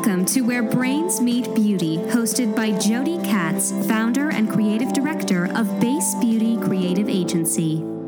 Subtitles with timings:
[0.00, 5.78] Welcome to Where Brains Meet Beauty, hosted by Jody Katz, founder and creative director of
[5.78, 7.99] Base Beauty Creative Agency.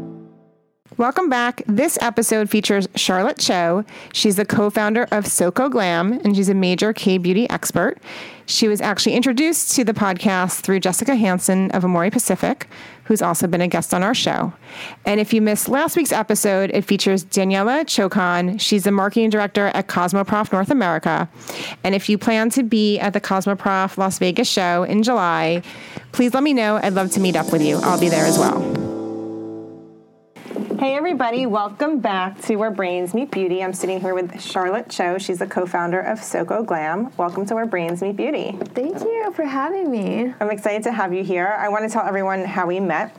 [0.99, 1.63] Welcome back.
[1.67, 3.83] This episode features Charlotte Cho.
[4.13, 7.97] She's the co founder of Soko Glam, and she's a major K beauty expert.
[8.45, 12.69] She was actually introduced to the podcast through Jessica Hansen of Amore Pacific,
[13.05, 14.53] who's also been a guest on our show.
[15.07, 18.61] And if you missed last week's episode, it features Daniela Chokan.
[18.61, 21.27] She's the marketing director at Cosmoprof North America.
[21.83, 25.63] And if you plan to be at the Cosmoprof Las Vegas show in July,
[26.13, 26.79] please let me know.
[26.83, 27.79] I'd love to meet up with you.
[27.79, 28.82] I'll be there as well.
[30.83, 33.63] Hey, everybody, welcome back to Where Brains Meet Beauty.
[33.63, 35.17] I'm sitting here with Charlotte Cho.
[35.17, 37.13] She's the co founder of Soko Glam.
[37.17, 38.59] Welcome to Where Brains Meet Beauty.
[38.75, 40.35] Thank you for having me.
[40.41, 41.57] I'm excited to have you here.
[41.57, 43.17] I want to tell everyone how we met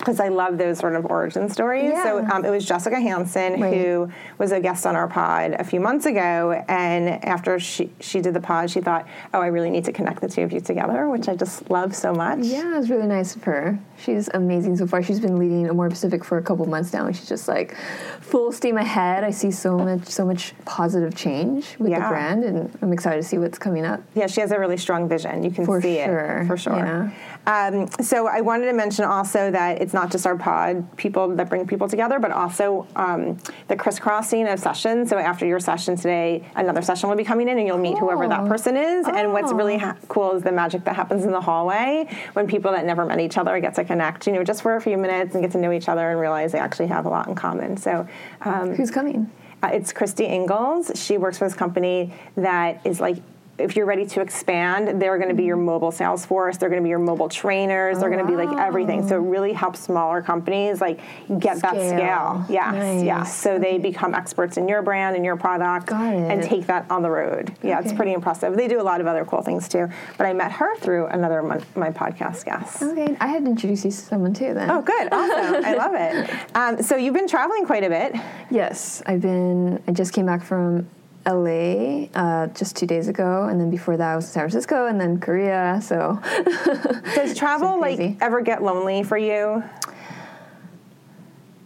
[0.00, 1.84] because I love those sort of origin stories.
[1.92, 2.02] Yeah.
[2.02, 3.74] So um, it was Jessica Hansen Right.
[3.76, 8.20] who was a guest on our pod a few months ago, and after she she
[8.20, 10.60] did the pod, she thought, "Oh, I really need to connect the two of you
[10.60, 12.40] together," which I just love so much.
[12.40, 13.78] Yeah, it was really nice of her.
[13.98, 15.02] She's amazing so far.
[15.02, 17.76] She's been leading Amore Pacific for a couple months now, and she's just like
[18.20, 19.22] full steam ahead.
[19.22, 22.00] I see so much, so much positive change with Yeah.
[22.00, 24.00] the brand, and I'm excited to see what's coming up.
[24.14, 25.42] Yeah, she has a really strong vision.
[25.42, 26.76] You can For see sure, it for sure.
[26.76, 27.10] yeah.
[27.46, 31.48] Um, so I wanted to mention also that it's not just our pod people that
[31.48, 33.38] bring people together, but also um,
[33.68, 35.10] the crisscrossing of sessions.
[35.10, 38.26] So after your session today, another session will be coming in, and you'll meet whoever
[38.28, 39.06] that person is.
[39.08, 39.78] And what's really Oh.
[39.80, 43.20] ha- cool is the magic that happens in the hallway when people that never met
[43.20, 45.58] each other get to connect, you know, just for a few minutes and get to
[45.58, 47.76] know each other and realize they actually have a lot in common.
[47.76, 48.06] So.
[48.42, 49.30] Um, Who's coming?
[49.62, 50.90] uh, it's Christy Ingalls.
[50.94, 53.16] She works for this company that is like,
[53.60, 56.56] if you're ready to expand, they're going to be your mobile sales force.
[56.56, 57.98] They're going to be your mobile trainers.
[57.98, 59.06] they're going to be like everything.
[59.06, 61.00] So it really helps smaller companies like
[61.38, 61.88] get that Scale.
[61.88, 62.46] scale.
[62.48, 63.04] Yes, Nice.
[63.04, 63.36] yes.
[63.36, 67.10] So they become experts in your brand and your product and take that on the
[67.10, 67.54] road.
[67.62, 68.56] Yeah, it's pretty impressive.
[68.56, 69.88] They do a lot of other cool things too.
[70.18, 72.82] But I met her through another mon- my podcast guest.
[72.82, 74.54] Okay, I had to introduce you to someone too.
[74.54, 74.70] Then.
[74.70, 75.64] Oh, good, awesome!
[75.64, 76.30] I love it.
[76.54, 78.14] Um, so you've been traveling quite a bit.
[78.50, 79.82] Yes, I've been.
[79.86, 80.88] I just came back from
[81.26, 84.86] LA uh, just two days ago, and then before that I was in San Francisco,
[84.86, 85.80] and then Korea.
[85.82, 86.20] So
[87.14, 89.62] Does travel like ever get lonely for you?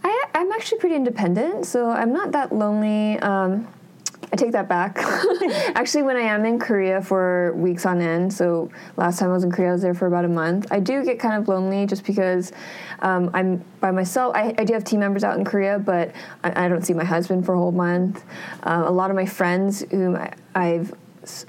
[0.03, 3.19] I, I'm actually pretty independent, so I'm not that lonely.
[3.21, 3.69] Um,
[4.35, 4.99] I take that back.
[5.77, 9.45] actually, when I am in Korea for weeks on end, so last time I was
[9.45, 10.67] in Korea, I was there for about a month.
[10.73, 12.51] I do get kind of lonely just because
[12.99, 14.35] um, I'm by myself.
[14.35, 16.11] I, I do have team members out in Korea, but
[16.43, 18.25] I, I don't see my husband for a whole month.
[18.65, 20.93] Uh, a lot of my friends whom I, I've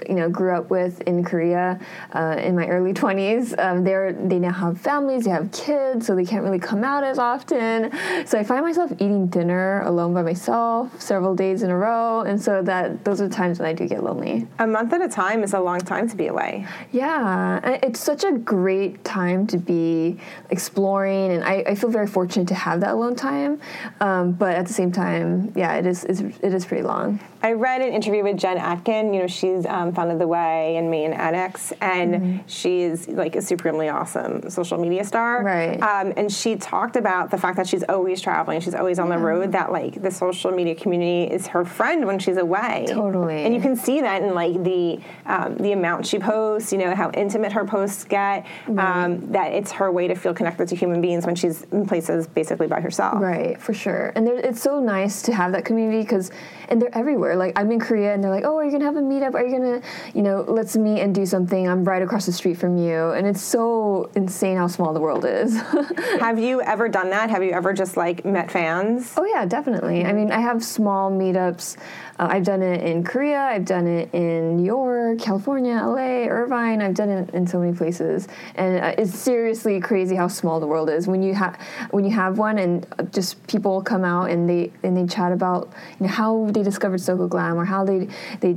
[0.08, 1.78] you know grew up with in Korea
[2.12, 6.14] uh, in my early 20s um, they're they now have families they have kids so
[6.14, 7.90] they can't really come out as often
[8.26, 12.40] so I find myself eating dinner alone by myself several days in a row and
[12.40, 15.42] so that those are times when I do get lonely A month at a time
[15.42, 16.66] is a long time to be away.
[16.92, 20.18] yeah, it's such a great time to be
[20.50, 23.60] exploring, and I, I feel very fortunate to have that alone time.
[24.00, 27.20] Um, but at the same time, yeah, it is it is pretty long.
[27.42, 29.12] I read an interview with Jen Atkin.
[29.12, 32.46] You know, she's um, of The Ouai and Mane Addicts, and Mm-hmm.
[32.46, 35.42] she's like a supremely awesome social media star.
[35.42, 35.80] Right.
[35.82, 39.18] Um, and she talked about the fact that she's always traveling, she's always on the
[39.18, 39.52] road.
[39.52, 42.86] That like the social media community is her friend when she's away.
[42.88, 43.44] Totally.
[43.44, 46.72] And you can see that in like the um, the amount she posts.
[46.72, 48.46] You know how intimate her posts get.
[48.76, 52.26] Um, that it's her way to feel connected to human beings when she's in places
[52.26, 53.20] basically by herself.
[53.20, 54.12] Right, for sure.
[54.14, 56.30] And there, it's so nice to have that community because,
[56.68, 57.36] and they're everywhere.
[57.36, 59.34] Like I'm in Korea, and they're like, "Oh, are you gonna have a meetup?
[59.34, 59.80] Are you gonna,
[60.14, 63.26] you know, let's meet and do something?" I'm right across the street from you, and
[63.26, 65.56] it's so insane how small the world is.
[66.20, 67.30] Have you ever done that?
[67.30, 69.12] Have you ever just like met fans?
[69.16, 70.04] Oh yeah, definitely.
[70.04, 71.76] I mean, I have small meetups.
[72.18, 73.40] Uh, I've done it in Korea.
[73.40, 76.80] I've done it in New York, California, LA, Irvine.
[76.80, 80.66] I've done it in so many places, and uh, it's seriously crazy how small the
[80.66, 81.58] world is when you have
[81.90, 85.32] when you have one, and uh, just people come out and they and they chat
[85.32, 88.08] about you know how they discovered Soko Glam or how they
[88.40, 88.56] they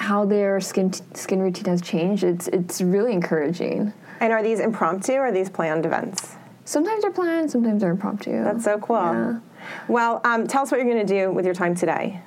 [0.00, 2.24] how their skin skin routine has changed.
[2.24, 3.92] It's it's really encouraging.
[4.20, 6.36] And are these impromptu or are these planned events?
[6.64, 8.42] Sometimes they're planned, sometimes they're impromptu.
[8.42, 8.96] That's so cool.
[8.96, 9.40] Yeah.
[9.88, 12.20] Well, um, tell us what you're going to do with your time today.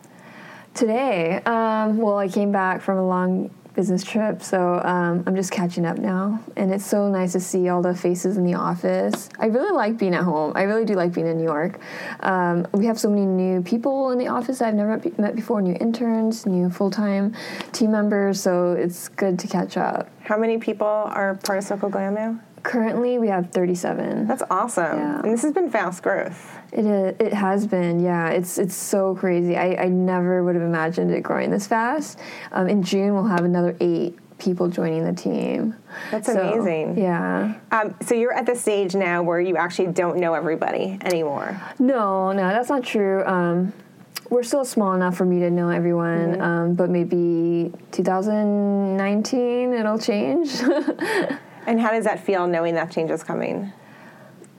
[0.73, 5.51] Today, um, well, I came back from a long business trip, so um, I'm just
[5.51, 6.39] catching up now.
[6.55, 9.29] And it's so nice to see all the faces in the office.
[9.39, 10.53] I really like being at home.
[10.55, 11.79] I really do like being in New York.
[12.21, 15.61] Um, we have so many new people in the office I've never met- met before
[15.61, 17.35] new interns, new full time
[17.71, 20.09] team members, so it's good to catch up.
[20.21, 22.39] How many people are part of Soko Glam now?
[22.63, 24.25] Currently, we have 37.
[24.27, 24.97] That's awesome.
[24.97, 25.19] Yeah.
[25.21, 26.57] And this has been fast growth.
[26.71, 28.29] It is, it has been, yeah.
[28.29, 29.57] It's it's so crazy.
[29.57, 32.19] I, I never would have imagined it growing this fast.
[32.53, 35.75] Um, in June, we'll have another eight people joining the team.
[36.09, 36.97] That's So, amazing.
[36.97, 37.55] Yeah.
[37.71, 41.61] Um, so you're at the stage now where you actually don't know everybody anymore.
[41.79, 43.25] No, no, that's not true.
[43.25, 43.73] Um,
[44.29, 50.49] we're still small enough for me to know everyone, um, but maybe 2019 it'll change.
[51.65, 53.71] And how does that feel knowing that change is coming?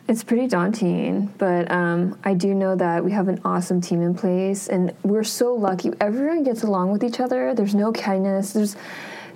[0.07, 4.15] It's pretty daunting, but um, I do know that we have an awesome team in
[4.15, 5.93] place, and we're so lucky.
[5.99, 7.55] Everyone gets along with each other.
[7.55, 8.53] There's no kindness.
[8.53, 8.77] There's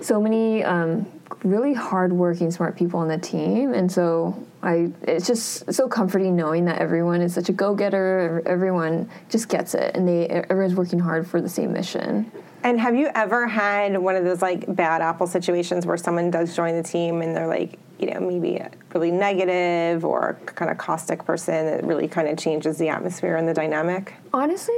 [0.02, 1.06] so many um,
[1.42, 4.92] really hardworking, smart people on the team, and so I.
[5.02, 8.42] It's just so comforting knowing that everyone is such a go-getter.
[8.44, 12.30] Everyone just gets it, and they everyone's working hard for the same mission.
[12.68, 16.54] And have you ever had one of those like bad apple situations where someone does
[16.54, 20.76] join the team and they're like, you know, maybe a really negative or kind of
[20.76, 24.12] caustic person that really kind of changes the atmosphere and the dynamic?
[24.34, 24.74] Honestly,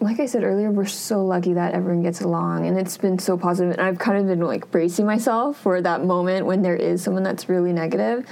[0.00, 3.36] like I said earlier, we're so lucky that everyone gets along, and it's been so
[3.36, 3.72] positive.
[3.72, 7.24] And I've kind of been like bracing myself for that moment when there is someone
[7.24, 8.26] that's really negative.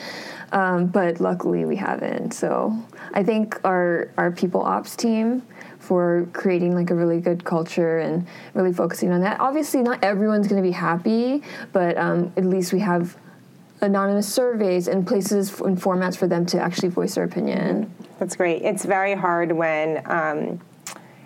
[0.53, 2.33] Um, but luckily, we haven't.
[2.33, 2.75] So
[3.13, 5.43] I think our our people ops team
[5.85, 9.39] for creating like a really good culture and really focusing on that.
[9.41, 11.43] Obviously, not everyone's going to be happy,
[11.73, 13.17] but um, at least we have
[13.81, 17.93] anonymous surveys and places and formats for them to actually voice their opinion.
[18.19, 18.63] That's great.
[18.63, 20.61] It's very hard when um,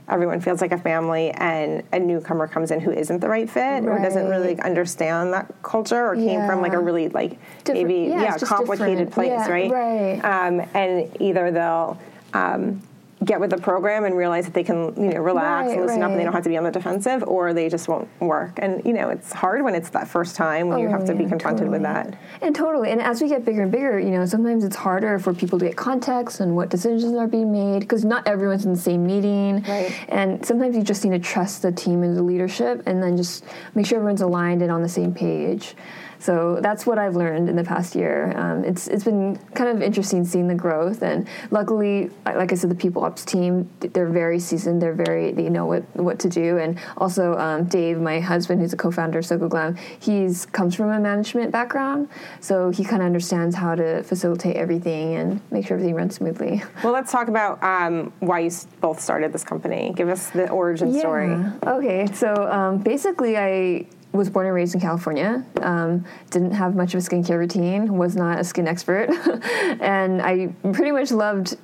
[0.08, 3.84] everyone feels like a family and a newcomer comes in who isn't the right fit
[3.84, 4.60] or doesn't really Right.
[4.64, 9.08] understand that culture or came from like a really like Different- maybe yeah, yeah, complicated
[9.08, 9.12] different.
[9.12, 9.70] place, Yeah, right?
[9.70, 10.24] right.
[10.24, 11.98] Um, and either they'll
[12.34, 12.82] um,
[13.24, 16.02] get with the program and realize that they can you know relax Right, and listen
[16.02, 18.58] up and they don't have to be on the defensive, or they just won't work.
[18.58, 21.14] And you know it's hard when it's that first time when you Oh, have to
[21.14, 22.18] be confronted with that.
[22.40, 22.90] And totally.
[22.90, 25.66] And as we get bigger and bigger, you know, sometimes it's harder for people to
[25.66, 29.62] get context and what decisions are being made because not everyone's in the same meeting.
[29.62, 29.92] Right.
[30.08, 33.44] And sometimes you just need to trust the team and the leadership and then just
[33.74, 35.74] make sure everyone's aligned and on the same page.
[36.18, 38.32] So that's what I've learned in the past year.
[38.36, 42.70] Um, it's it's been kind of interesting seeing the growth, and luckily, like I said,
[42.70, 44.82] the people ops team they're very seasoned.
[44.82, 48.72] They're very they know what what to do, and also um, Dave, my husband, who's
[48.72, 52.08] a co-founder of Soko Glam, he's comes from a management background,
[52.40, 56.62] so he kind of understands how to facilitate everything and make sure everything runs smoothly.
[56.82, 58.50] Well, let's talk about um, why you
[58.80, 59.92] both started this company.
[59.94, 61.28] Give us the origin story.
[61.28, 61.52] Yeah.
[61.66, 65.44] Okay, so um, basically, I was born and raised in California.
[65.60, 67.96] Um, didn't have much of a skincare routine.
[67.96, 69.10] Was not a skin expert,
[69.80, 71.56] and I pretty much loved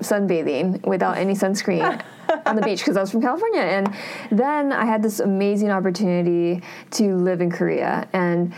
[0.00, 2.02] sunbathing without any sunscreen.
[2.46, 3.92] on the beach because I was from California, and
[4.30, 8.52] then I had this amazing opportunity to live in Korea, and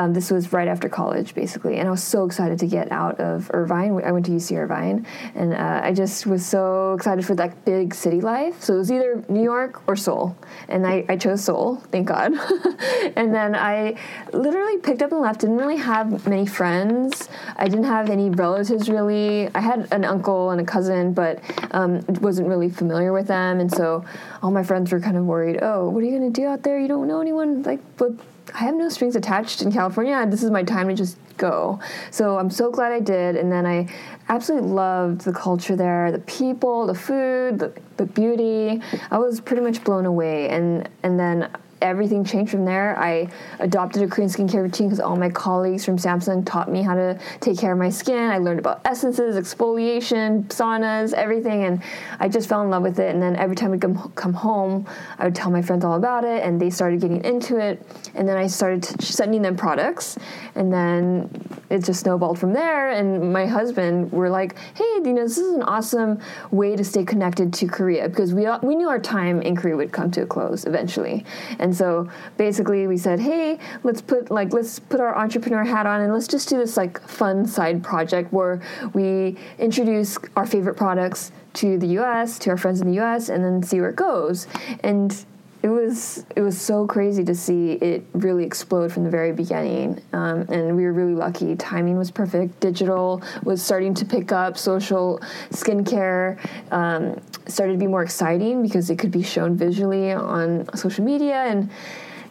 [0.00, 3.20] um, this was right after college, basically, and I was so excited to get out
[3.20, 4.02] of Irvine.
[4.02, 7.94] I went to UC Irvine, and uh, I just was so excited for that big
[7.94, 8.62] city life.
[8.62, 10.34] So it was either New York or Seoul,
[10.70, 12.32] and I, I chose Seoul, thank God.
[13.16, 13.98] and then I
[14.32, 15.40] literally picked up and left.
[15.40, 17.28] Didn't really have many friends.
[17.56, 19.50] I didn't have any relatives really.
[19.54, 21.40] I had an uncle and a cousin, but
[21.72, 24.02] um, wasn't really familiar with them, and so
[24.42, 25.58] all my friends were kind of worried.
[25.60, 26.80] Oh, what are you going to do out there?
[26.80, 27.62] You don't know anyone.
[27.64, 28.12] Like, but
[28.54, 30.26] I have no strings attached in California.
[30.28, 31.80] This is my time to just go.
[32.10, 33.36] So I'm so glad I did.
[33.36, 33.88] And then I
[34.28, 38.80] absolutely loved the culture there, the people, the food, the, the beauty.
[39.10, 40.48] I was pretty much blown away.
[40.48, 42.98] And and then everything changed from there.
[42.98, 46.94] I adopted a Korean skincare routine because all my colleagues from Samsung taught me how
[46.94, 48.30] to take care of my skin.
[48.30, 51.82] I learned about essences, exfoliation, saunas, everything, and
[52.18, 53.12] I just fell in love with it.
[53.12, 54.86] And then every time I'd come, come home,
[55.18, 57.84] I would tell my friends all about it, and they started getting into it.
[58.14, 60.18] And then I started sending them products,
[60.54, 61.30] and then
[61.70, 62.90] it just snowballed from there.
[62.90, 66.18] And my husband were like, "Hey, you know, this is an awesome
[66.50, 69.92] way to stay connected to Korea because we we knew our time in Korea would
[69.92, 71.24] come to a close eventually."
[71.70, 76.00] And so basically, we said, "Hey, let's put like let's put our entrepreneur hat on
[76.00, 78.60] and let's just do this like fun side project where
[78.92, 82.40] we introduce our favorite products to the U.S.
[82.40, 83.28] to our friends in the U.S.
[83.28, 84.48] and then see where it goes."
[84.82, 85.24] And
[85.62, 90.00] it was it was so crazy to see it really explode from the very beginning,
[90.12, 91.54] um, and we were really lucky.
[91.54, 92.60] Timing was perfect.
[92.60, 94.56] Digital was starting to pick up.
[94.56, 96.38] Social skincare
[96.72, 101.44] um, started to be more exciting because it could be shown visually on social media,
[101.44, 101.70] and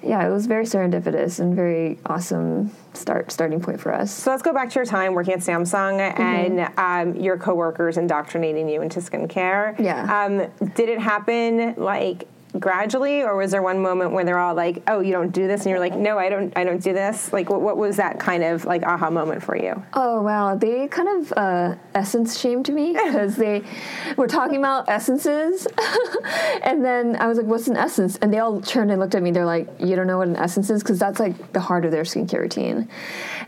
[0.01, 4.12] yeah, it was very serendipitous and very awesome start starting point for us.
[4.12, 8.67] So let's go back to your time working at Samsung and um, your coworkers indoctrinating
[8.69, 9.77] you into skincare.
[9.79, 10.25] Yeah.
[10.25, 12.27] Um, did it happen like
[12.58, 15.62] gradually, or was there one moment where they're all like, "Oh, you don't do this,"
[15.62, 16.56] and you're like, "No, I don't.
[16.58, 19.56] I don't do this." Like, what, what was that kind of like aha moment for
[19.56, 19.82] you?
[19.94, 23.63] Oh wow, they kind of uh, essence shamed me because they
[24.18, 25.68] were talking about essences,
[26.63, 29.22] and then I was like, "What's an essence?" And they all turned and looked at
[29.22, 29.32] me.
[29.32, 31.91] They're like, "You don't know what an essence is?" Because that's like the heart of
[31.91, 32.89] their skincare routine.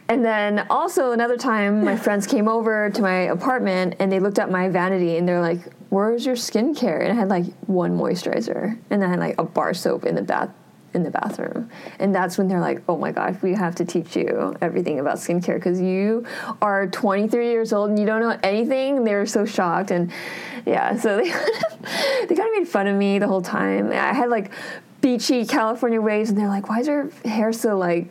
[0.08, 4.40] And then also another time, my friends came over to my apartment and they looked
[4.40, 5.60] at my vanity and they're like,
[5.92, 9.74] "Where's your skincare?" And I had like one moisturizer and I had like a bar
[9.76, 10.50] soap in the bath
[10.94, 11.70] in the bathroom.
[12.00, 15.18] And that's when they're like, "Oh my gosh, we have to teach you everything about
[15.18, 16.26] skincare because you
[16.62, 20.12] are 23 years old and you don't know anything." They were so shocked and
[20.66, 21.30] yeah, so they
[22.28, 23.92] they kind of made fun of me the whole time.
[23.92, 24.52] I had like
[25.02, 28.08] beachy California waves and they're like, "Why is your hair so like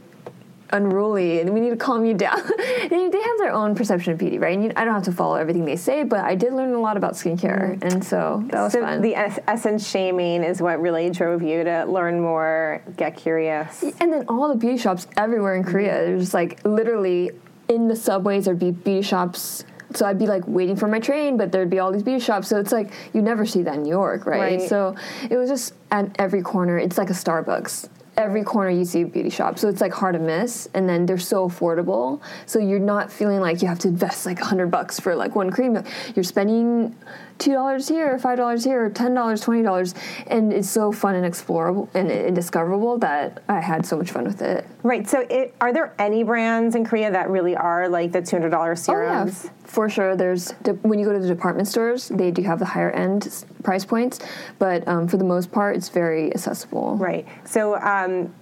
[0.72, 2.40] unruly and we need to calm you down.
[2.58, 4.54] they have their own perception of beauty, right?
[4.54, 6.80] And you, I don't have to follow everything they say, but I did learn a
[6.80, 7.82] lot about skincare, mm.
[7.82, 9.02] and so that was so fun.
[9.02, 13.82] The essence shaming is what really drove you to learn more, get curious.
[14.00, 17.30] And then all the beauty shops everywhere in Korea, there's like literally
[17.68, 21.36] in the subways there'd be beauty shops so I'd be like waiting for my train,
[21.36, 22.48] but there'd be all these beauty shops.
[22.48, 24.58] So it's like you never see that in New York, right?
[24.58, 24.62] right?
[24.62, 24.94] So
[25.28, 26.78] it was just at every corner.
[26.78, 27.88] It's like a Starbucks
[28.20, 29.58] every corner you see a beauty shop.
[29.58, 30.68] So it's like hard to miss.
[30.74, 32.20] And then they're so affordable.
[32.46, 35.34] So you're not feeling like you have to invest like a hundred bucks for like
[35.34, 35.82] one cream.
[36.14, 36.96] You're spending
[37.40, 39.94] two dollars here, five dollars here, ten dollars, twenty dollars,
[40.28, 44.25] and it's so fun and explorable and, and, discoverable that I had so much fun
[44.25, 44.64] with it.
[44.85, 45.09] Right.
[45.09, 48.50] So, it, are there any brands in Korea that really are like the two hundred
[48.50, 49.47] dollars serums?
[49.47, 50.14] Oh, yeah, for sure.
[50.14, 53.85] There's when you go to the department stores, they do have the higher end price
[53.85, 54.20] points,
[54.59, 56.97] but um, for the most part, it's very accessible.
[56.97, 57.26] Right.
[57.44, 57.76] So.
[57.76, 58.32] Um,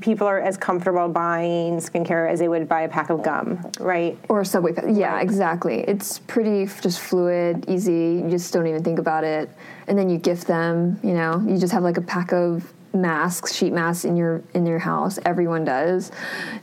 [0.00, 4.18] people are as comfortable buying skincare as they would buy a pack of gum, right?
[4.28, 4.84] Or a subway pack.
[4.88, 5.22] Yeah, right.
[5.22, 5.80] exactly.
[5.80, 8.22] It's pretty just fluid, easy.
[8.22, 9.50] You just don't even think about it.
[9.86, 13.54] And then you gift them, you know, you just have like a pack of masks,
[13.54, 15.18] sheet masks in your in your house.
[15.24, 16.10] Everyone does.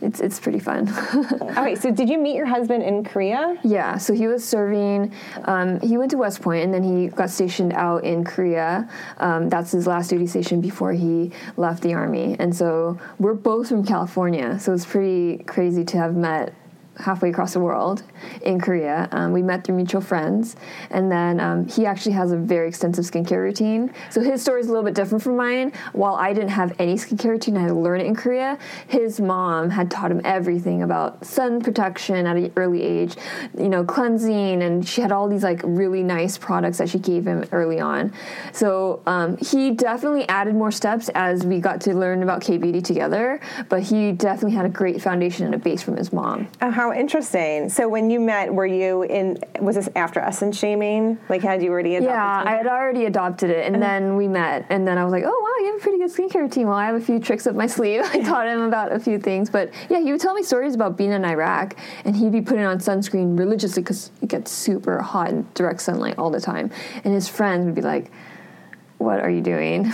[0.01, 0.89] It's it's pretty fun.
[1.41, 3.57] okay, so did you meet your husband in Korea?
[3.63, 5.13] Yeah, so he was serving.
[5.45, 8.89] Um, he went to West Point and then he got stationed out in Korea.
[9.17, 12.35] Um, that's his last duty station before he left the army.
[12.39, 16.53] And so we're both from California, so it's pretty crazy to have met
[16.97, 18.03] halfway across the world
[18.43, 19.07] in Korea.
[19.11, 20.55] Um, we met through mutual friends,
[20.89, 23.93] and then um, he actually has a very extensive skincare routine.
[24.09, 25.73] So his story is a little bit different from mine.
[25.93, 28.57] While I didn't have any skincare routine, I had to learn it in Korea.
[28.87, 33.15] His mom had taught him everything about sun protection at an early age,
[33.57, 37.25] you know, cleansing, and she had all these like really nice products that she gave
[37.25, 38.13] him early on.
[38.53, 42.81] So um, he definitely added more steps as we got to learn about K beauty
[42.81, 46.47] together, but he definitely had a great foundation and a base from his mom.
[46.61, 47.69] Uh-huh how interesting.
[47.69, 49.39] So when you met, were you in?
[49.59, 51.17] Was this after essence shaming?
[51.29, 52.11] Like, had you already adopted?
[52.11, 52.13] It?
[52.13, 53.85] Yeah, I had already adopted it, and uh-huh.
[53.85, 56.11] then we met, and then I was like, oh wow, you have a pretty good
[56.11, 56.67] skincare routine.
[56.67, 58.01] Well, I have a few tricks up my sleeve.
[58.13, 60.97] I taught him about a few things, but yeah, he would tell me stories about
[60.97, 65.29] being in Iraq, and he'd be putting on sunscreen religiously because it gets super hot
[65.29, 66.69] in direct sunlight all the time,
[67.03, 68.11] and his friends would be like
[68.97, 69.85] what are you doing?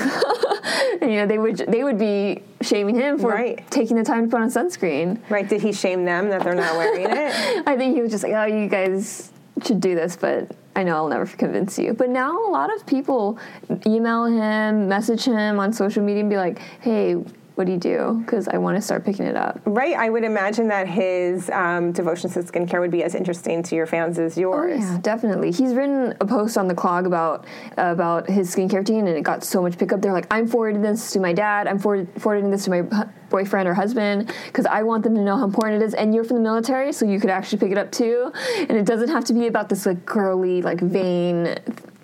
[1.02, 3.70] and, you know, they would they would be shaming him for right.
[3.72, 5.20] taking the time to put on sunscreen.
[5.30, 5.48] Right?
[5.48, 7.64] Did he shame them that they're not wearing it?
[7.68, 9.32] I think he was just like, oh, you guys
[9.66, 11.94] should do this, but I know I'll never convince you.
[11.94, 13.38] But now a lot of people
[13.86, 17.24] email him, message him on social media, and be like, hey
[17.62, 18.24] what do you do?
[18.26, 19.62] Because I want to start picking it up.
[19.66, 19.94] Right.
[19.94, 23.86] I would imagine that his um, devotion to skincare would be as interesting to your
[23.86, 24.82] fans as yours.
[24.84, 25.52] Oh, yeah, definitely.
[25.52, 27.46] He's written a post on the Klog about
[27.78, 30.02] about his skincare routine, and it got so much pickup.
[30.02, 31.68] They're like, I'm forwarding this to my dad.
[31.68, 32.82] I'm forward- forwarding this to my
[33.30, 35.94] boyfriend or husband because I want them to know how important it is.
[35.94, 38.32] And you're from the military, so you could actually pick it up too.
[38.58, 41.60] And it doesn't have to be about this like girly, like vain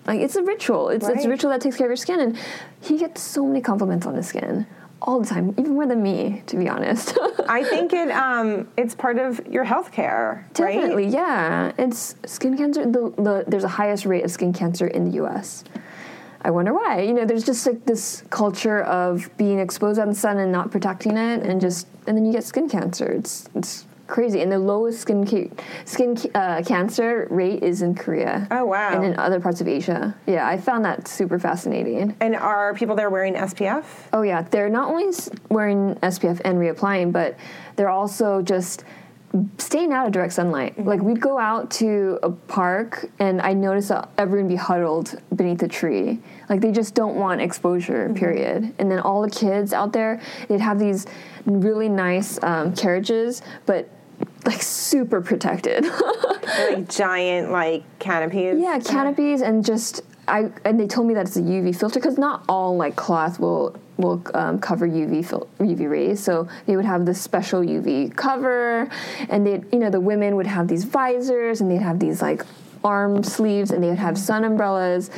[0.06, 0.88] like it's a ritual.
[0.88, 1.16] It's, right.
[1.16, 2.38] it's a ritual that takes care of your skin, and
[2.80, 4.68] he gets so many compliments on his skin
[5.00, 7.16] all the time, even more than me, to be honest.
[7.48, 10.46] I think it um, it's part of your health care.
[10.54, 11.12] Definitely, right?
[11.12, 11.72] yeah.
[11.78, 12.84] It's skin cancer.
[12.84, 15.64] The, the there's a highest rate of skin cancer in the U.S.
[16.42, 17.02] I wonder why.
[17.02, 20.70] You know, there's just like this culture of being exposed on the sun and not
[20.70, 23.06] protecting it, and just and then you get skin cancer.
[23.06, 24.40] It's it's crazy.
[24.40, 25.50] And the lowest skin ca-
[25.84, 28.48] skin uh, cancer rate is in Korea.
[28.50, 28.94] Oh wow!
[28.94, 30.16] And in other parts of Asia.
[30.26, 32.16] Yeah, I found that super fascinating.
[32.20, 33.84] And are people there wearing SPF?
[34.12, 35.14] Oh yeah, they're not only
[35.48, 37.36] wearing SPF and reapplying, but
[37.76, 38.84] they're also just
[39.58, 40.76] staying out of direct sunlight.
[40.76, 40.88] Mm-hmm.
[40.88, 45.68] Like we'd go out to a park and I noticed everyone be huddled beneath a
[45.68, 46.20] tree.
[46.48, 48.14] Like they just don't want exposure, mm-hmm.
[48.14, 48.74] period.
[48.78, 51.06] And then all the kids out there, they'd have these
[51.44, 53.88] really nice um, carriages, but
[54.48, 55.84] like super protected.
[56.70, 58.58] like giant like canopies.
[58.58, 62.18] Yeah, canopies and just I and they told me that it's a UV filter because
[62.18, 66.20] not all like cloth will will um, cover UV fil- UV rays.
[66.20, 68.90] So they would have this special UV cover,
[69.28, 72.42] and they you know the women would have these visors and they'd have these like
[72.82, 75.10] arm sleeves and they would have sun umbrellas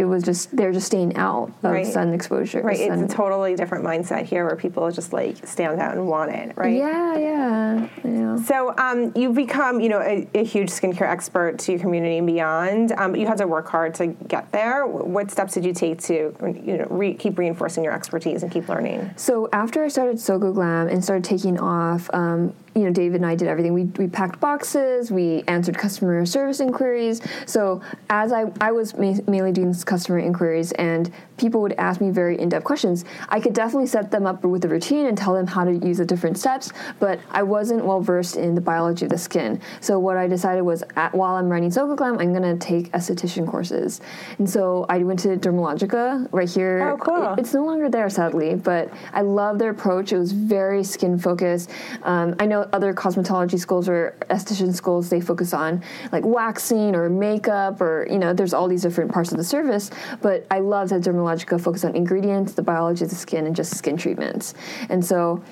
[0.00, 1.86] it was just they're just staying out of Right.
[1.86, 2.62] sun exposure.
[2.62, 6.06] Right, sun- it's a totally different mindset here where people just like stand out and
[6.06, 6.74] want it, right?
[6.74, 8.36] yeah, yeah, yeah.
[8.36, 12.26] So um, you've become, you know, a, a huge skincare expert to your community and
[12.26, 12.92] beyond.
[12.92, 14.86] Um, but you had to work hard to get there.
[14.86, 18.68] What steps did you take to, you know, re- keep reinforcing your expertise and keep
[18.70, 19.10] learning?
[19.16, 23.26] So after I started Soko Glam and started taking off, um, you know, David and
[23.26, 23.74] I did everything.
[23.74, 27.20] We, we packed boxes, we answered customer service inquiries.
[27.46, 32.10] So as I, I was ma- mainly doing customer inquiries and people would ask me
[32.10, 35.46] very in-depth questions, I could definitely set them up with a routine and tell them
[35.46, 39.10] how to use the different steps, but I wasn't well versed in the biology of
[39.10, 39.60] the skin.
[39.80, 42.92] So what I decided was at, while I'm running Soko Glam, I'm going to take
[42.92, 44.00] esthetician courses.
[44.38, 46.90] And so I went to Dermalogica right here.
[46.92, 47.32] Oh, cool.
[47.34, 50.12] It- it's no longer there, sadly, but I love their approach.
[50.12, 51.70] It was very skin focused.
[52.02, 57.08] Um, I know other cosmetology schools or esthetician schools, they focus on like waxing or
[57.08, 59.90] makeup or, you know, there's all these different parts of the service.
[60.20, 63.76] But I love that Dermalogica focused on ingredients, the biology of the skin, and just
[63.76, 64.54] skin treatments.
[64.88, 65.42] And so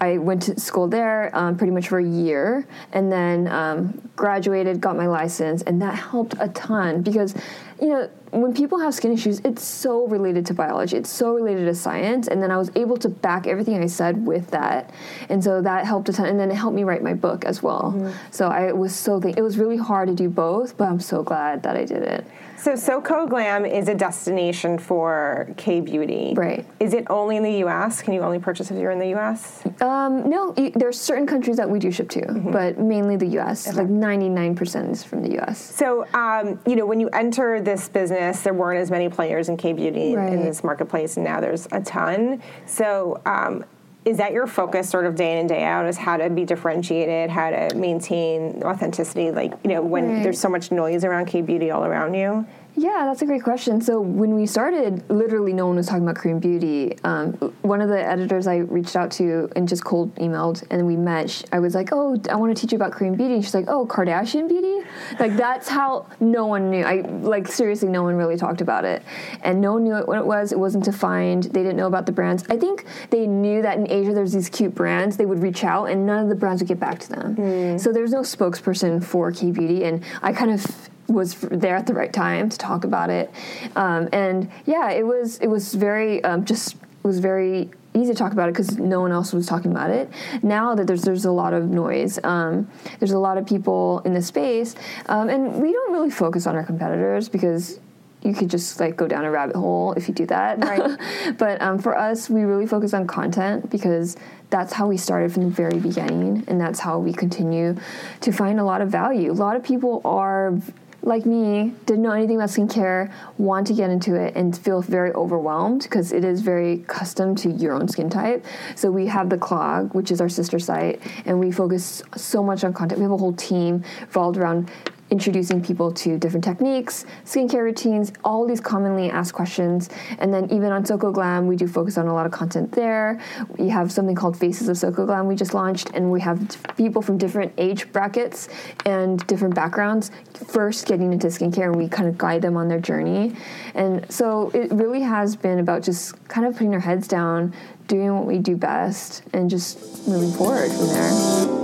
[0.00, 4.80] I went to school there um, pretty much for a year and then um, graduated,
[4.80, 7.34] got my license, and that helped a ton because,
[7.80, 11.64] you know, when people have skin issues, it's so related to biology, it's so related
[11.66, 14.92] to science, and then I was able to back everything I said with that,
[15.28, 17.62] and so that helped a ton, and then it helped me write my book as
[17.62, 18.14] well.
[18.30, 21.22] So I was so think it was really hard to do both, but I'm so
[21.22, 22.26] glad that I did it.
[22.58, 26.34] So Soko Glam is a destination for K beauty.
[26.36, 26.66] Right.
[26.80, 28.02] Is it only in the U.S.?
[28.02, 29.62] Can you only purchase if you're in the U.S.?
[29.80, 33.72] Um, no, there are certain countries that we do ship to, but mainly the U.S.
[33.76, 35.60] Like 99% is from the U.S.
[35.76, 39.56] So, um, you know, when you enter this business, there weren't as many players in
[39.56, 42.42] K beauty in this marketplace, and now there's a ton.
[42.66, 43.64] So, um,
[44.04, 46.46] is that your focus, sort of day in and day out, is how to be
[46.46, 49.30] differentiated, how to maintain authenticity?
[49.30, 50.22] Like, you know, when Right.
[50.22, 52.46] there's so much noise around K beauty all around you.
[52.78, 53.80] Yeah, that's a great question.
[53.80, 56.96] So when we started, literally no one was talking about Korean beauty.
[57.02, 57.32] Um,
[57.62, 61.44] one of the editors I reached out to and just cold emailed, and we met.
[61.50, 63.64] I was like, "Oh, I want to teach you about Korean beauty." And she's like,
[63.66, 64.86] "Oh, Kardashian beauty?"
[65.18, 66.84] Like that's how no one knew.
[66.84, 69.02] I like seriously, no one really talked about it,
[69.42, 70.52] and no one knew what it was.
[70.52, 71.44] It wasn't defined.
[71.44, 72.44] They didn't know about the brands.
[72.48, 75.16] I think they knew that in Asia there's these cute brands.
[75.16, 77.78] They would reach out, and none of the brands would get back to them.
[77.80, 81.94] So there's no spokesperson for K beauty, and I kind of was there at the
[81.94, 83.30] right time to talk about it.
[83.76, 88.32] Um, and yeah, it was it was very um, just was very easy to talk
[88.32, 90.10] about it because no one else was talking about it.
[90.42, 94.14] Now that there's there's a lot of noise, um, there's a lot of people in
[94.14, 94.74] the space,
[95.06, 97.80] um, and we don't really focus on our competitors because.
[98.20, 100.58] You could just like go down a rabbit hole if you do that.
[100.58, 100.98] Right.
[101.38, 104.16] but um, for us, we really focus on content because
[104.50, 107.76] that's how we started from the very beginning, and that's how we continue
[108.20, 109.30] to find a lot of value.
[109.30, 110.58] A lot of people are
[111.02, 115.12] like me, didn't know anything about skincare, want to get into it and feel very
[115.12, 118.44] overwhelmed because it is very custom to your own skin type.
[118.74, 122.64] So we have the Klog, which is our sister site, and we focus so much
[122.64, 122.98] on content.
[122.98, 124.70] We have a whole team involved around
[125.10, 129.88] introducing people to different techniques, skincare routines, all these commonly asked questions.
[130.18, 133.20] And then even on Soko Glam, we do focus on a lot of content there.
[133.56, 137.02] We have something called Faces of Soko Glam we just launched, and we have people
[137.02, 138.48] from different age brackets
[138.84, 142.80] and different backgrounds first getting into skincare, and we kind of guide them on their
[142.80, 143.34] journey.
[143.74, 147.54] And so it really has been about just kind of putting our heads down,
[147.86, 151.57] doing what we do best, and just moving forward from there.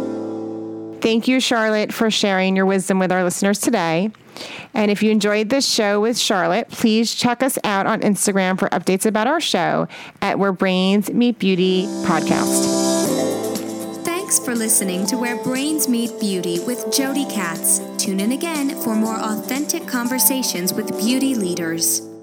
[1.04, 4.10] Thank you, Charlotte, for sharing your wisdom with our listeners today.
[4.72, 8.70] And if you enjoyed this show with Charlotte, please check us out on Instagram for
[8.70, 9.86] updates about our show
[10.22, 12.64] at Where Brains Meet Beauty podcast.
[14.02, 17.82] Thanks for listening to Where Brains Meet Beauty with Jody Katz.
[17.98, 22.13] Tune in again for more authentic conversations with beauty leaders.